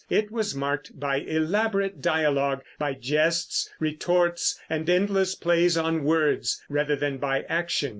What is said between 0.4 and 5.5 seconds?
marked by elaborate dialogue, by jests, retorts, and endless